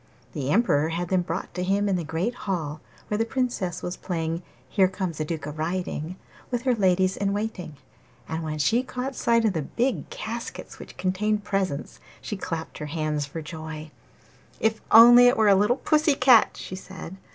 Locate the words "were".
15.37-15.49